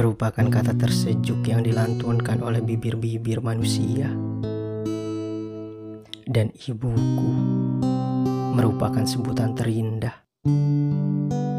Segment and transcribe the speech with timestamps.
[0.00, 4.08] merupakan kata tersejuk yang dilantunkan oleh bibir-bibir manusia.
[6.30, 7.32] Dan ibuku
[8.54, 10.24] merupakan sebutan terindah.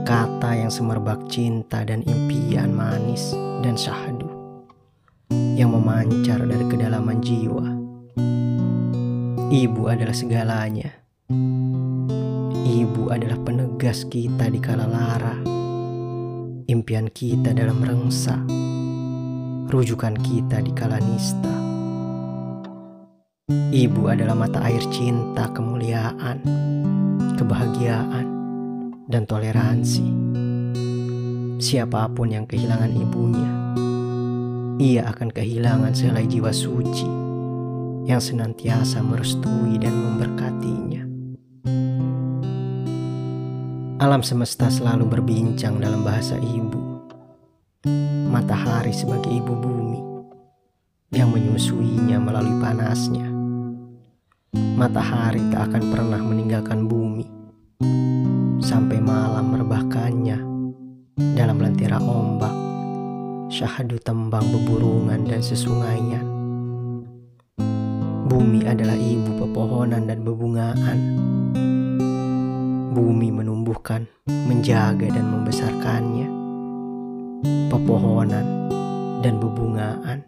[0.08, 4.26] Kata yang semerbak cinta dan impian manis dan syahdu
[5.54, 7.68] yang memancar dari kedalaman jiwa.
[9.52, 10.90] Ibu adalah segalanya.
[12.62, 15.61] Ibu adalah penegas kita di kala lara.
[16.72, 18.40] Impian kita dalam rengsa.
[19.68, 21.52] Rujukan kita di kala nista.
[23.52, 26.40] Ibu adalah mata air cinta, kemuliaan,
[27.36, 28.24] kebahagiaan,
[29.04, 30.08] dan toleransi.
[31.60, 33.52] Siapa pun yang kehilangan ibunya,
[34.80, 37.12] ia akan kehilangan selai jiwa suci
[38.08, 41.11] yang senantiasa merestui dan memberkatinya.
[44.02, 47.06] Alam semesta selalu berbincang dalam bahasa ibu.
[48.34, 50.02] Matahari sebagai ibu bumi
[51.14, 53.30] yang menyusuinya melalui panasnya.
[54.58, 57.30] Matahari tak akan pernah meninggalkan bumi
[58.58, 60.38] sampai malam merebahkannya
[61.38, 62.58] dalam lentera ombak
[63.54, 66.26] syahadu tembang beburungan dan sesungaian.
[68.26, 71.31] Bumi adalah ibu pepohonan dan bebungaan.
[72.92, 76.28] Bumi menumbuhkan, menjaga dan membesarkannya.
[77.72, 78.68] Pepohonan
[79.24, 80.20] dan bebungaan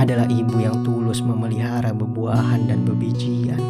[0.00, 3.60] adalah ibu yang tulus memelihara bebuahan dan bebijian.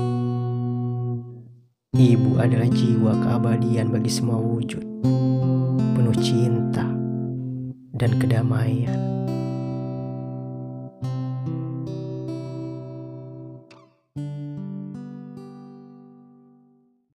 [1.90, 4.86] Ibu adalah jiwa keabadian bagi semua wujud,
[5.98, 6.86] penuh cinta
[7.98, 9.15] dan kedamaian.